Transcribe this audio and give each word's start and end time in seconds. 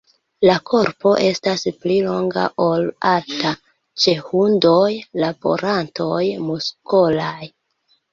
La 0.47 0.53
korpo 0.67 1.09
estas 1.25 1.65
pli 1.83 1.97
longa 2.05 2.45
ol 2.65 2.85
alta, 3.09 3.51
ĉe 4.05 4.15
hundoj 4.31 4.89
laborantoj 5.25 6.23
muskolaj. 6.47 7.45